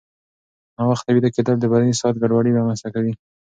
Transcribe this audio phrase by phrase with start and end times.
[0.77, 3.13] ناوخته ویده کېدل د بدني ساعت ګډوډي رامنځته کوي.